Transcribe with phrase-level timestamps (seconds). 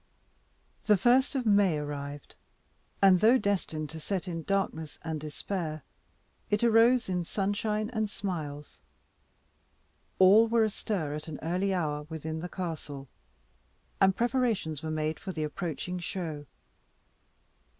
[0.85, 2.33] The first of May arrived;
[3.03, 5.83] and though destined to set in darkness and despair,
[6.49, 8.79] it arose in sunshine and smiles.
[10.17, 13.09] All were astir at an early hour within the castle,
[14.01, 16.47] and preparations were made for the approaching show.